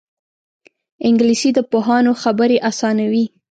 انګلیسي 1.07 1.49
د 1.53 1.59
پوهانو 1.71 2.11
خبرې 2.23 2.57
اسانوي 2.69 3.25